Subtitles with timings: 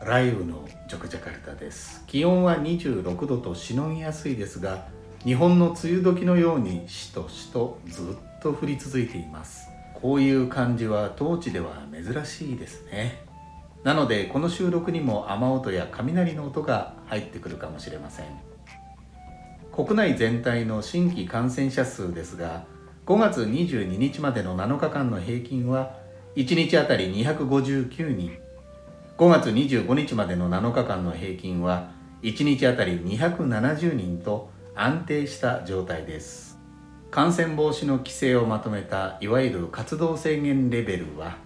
[0.00, 2.04] 雷雨のジョクジャカルタです。
[2.06, 4.86] 気温は26度としのぎやすいですが
[5.24, 9.68] 日本の梅雨時のようにしとしとずっと降り続いています。
[9.94, 13.24] こういう感じは当地では珍しいですね。
[13.82, 18.26] なのでこの収録にも雨音や雷の音が入ってくるかもしれません。
[19.72, 22.64] 国内全体の新規感染者数ですが
[23.06, 25.96] 5月22日までの7日間の平均は
[26.36, 28.47] 1日あたり259人。
[29.18, 31.90] 5月25日までの7日間の平均は
[32.22, 36.56] 1日あたり270人と安定した状態です。
[37.10, 41.38] 感染防止の規制をまとめたいわゆる活動制限レベルは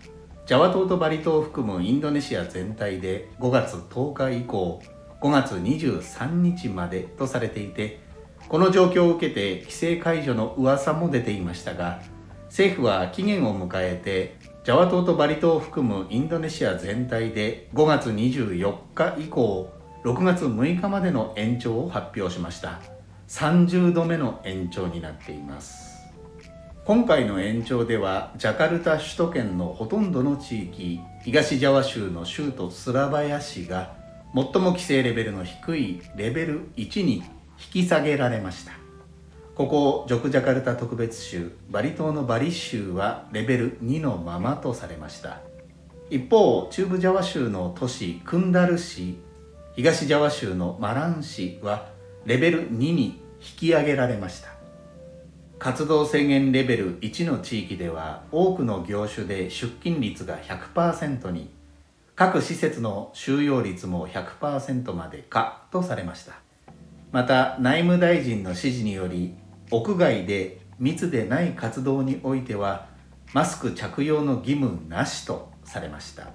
[0.44, 4.82] ジャワ島とバリ島を含むインドネシア全体で5月10日以降
[5.22, 8.00] 5月23日までとされていて
[8.48, 12.02] この状況を受けて規制解除の噂も出ていましたが
[12.46, 19.68] 政府は期限を迎えてジャワ島とバリ島を含むインドネシア全体で5月24日以降
[20.04, 22.80] 6月6日までの延長を発表しました。
[23.26, 26.00] 30度目の延長になっています。
[26.84, 33.96] 今回の延長ではジャカルタ首都圏のほとんどの地域東ジャワ州の州都スラバヤ市が
[34.32, 37.22] 最も規制レベルの低いレベル1に引
[37.82, 38.81] き下げられました。
[39.54, 45.40] ここジョクジャカルタ特別州バリ島のバリ州はレベル2のままとされました。
[46.08, 49.18] 一方中部ジャワ州の都市クンダル市
[49.76, 51.90] 東ジャワ州のマラン市は
[52.24, 54.48] レベル2に引き上げられました。
[55.58, 61.50] 活動制限レベル1の地域では多くの業種で出勤率が100%に。
[62.14, 66.40] 各施設の収容率も100%までかとされました。
[67.10, 69.34] また内務大臣の指示により
[69.72, 72.88] 屋外で密でない活動においては
[73.32, 76.28] マスク着用の義務なしとされました。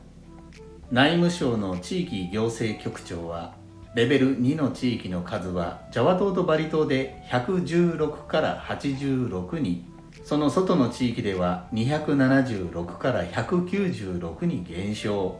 [0.92, 3.56] 内務省の地域行政局長は
[3.94, 9.86] レベル2の地域の数はジャワ島とバリ島で116から86に
[10.24, 15.40] その外の地域では276から196に減少。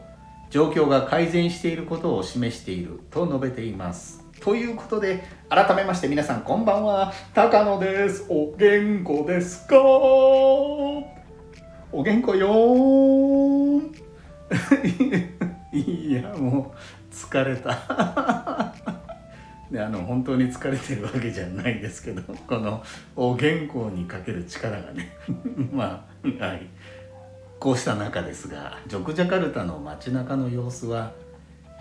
[0.50, 4.27] 状況が改善していることを示していると述べています。
[4.40, 7.12] ということで改めまして皆さんこんばんは。
[7.34, 8.24] 高野です。
[8.28, 9.76] お元気ですか？
[9.80, 11.04] お
[12.04, 13.80] 元気よ
[15.72, 16.78] いやもう
[17.14, 17.76] 疲れた。
[19.70, 22.82] であの本当に疲れてるわけじゃないですけどこの
[23.16, 25.10] お原稿にかける力がね
[25.72, 26.06] ま
[26.40, 26.66] あはい。
[27.58, 31.10] こうした中ですがジョクジャカルタの街中の様子は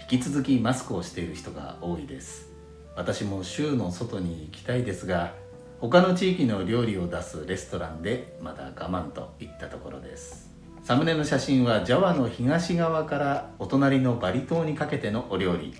[0.01, 2.49] 引き続きマスクをしている人が多いです。
[2.95, 5.33] 私も州の外に行きたいですが
[5.79, 10.49] 他の地域の料理を出すレストランでまだ我慢といったところです。
[10.83, 15.75] サムネの写真はジャワの東側からお隣のバリ島にかけてのお料理。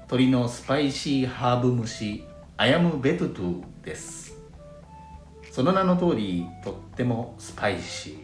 [0.00, 2.24] 鶏のスパイシーハーブ蒸し
[2.56, 4.36] アヤムベトゥトゥです。
[5.50, 8.18] その名の通りとってもスパイシ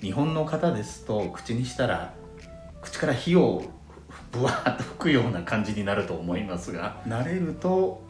[0.00, 0.04] ー。
[0.04, 2.12] 日本の方ですと口にしたら
[2.82, 3.64] 口から火を
[4.34, 7.00] ぶわっと吹くような感じになると思いますが。
[7.06, 8.04] 慣れると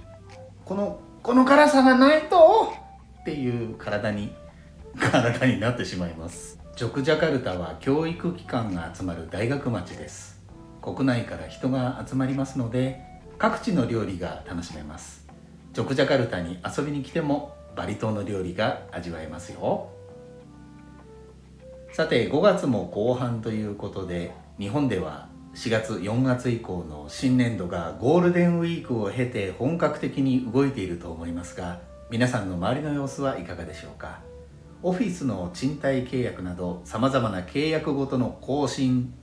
[0.64, 2.72] このこの辛さがないと
[3.20, 4.32] っていう体に
[4.98, 6.58] 体になってしまいます。
[6.76, 10.42] ジョクジャカルタは教育機関が集まる大学町です。
[10.82, 13.00] 国内から人が集まりますので
[13.38, 15.26] 各地の料理が楽しめます。
[15.72, 19.88] ジョクジャカルタに遊びに来てもバリ島の料理が味わえますよ。
[21.92, 31.80] さて5月も後半ということで日本では4月4月以降の新年度がゴールデンウィークを経て本格的に動いていると思いますが
[32.10, 34.18] 皆さんの周りの様子はいかがでしょうか？
[34.82, 39.14] オフィスの賃貸契約などさまざまな契約ごとの更新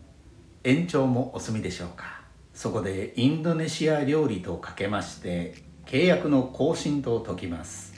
[0.63, 2.22] 延長もお済みでしょうか？
[2.54, 5.56] そこでインドネシア料理とかけまして
[5.86, 7.94] 契約の更新と解きます。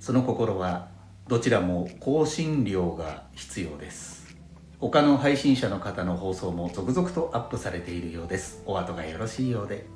[0.00, 0.88] その心は
[1.28, 4.23] どちらも更新料が必要です。
[4.90, 8.62] 他の配信者の方の放送も続々とアップされているようです。
[8.66, 9.86] お後がよろしいようで。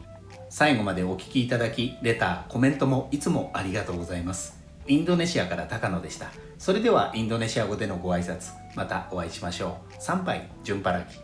[0.48, 4.58] 最後までお聴きいただきレターコメントもいつもありがとうございます。
[4.86, 6.30] インドネシアから高野でした。
[6.56, 9.94] それではインドネシア語でのご挨拶またお会いしましょう。
[9.98, 11.20] 参拝順払き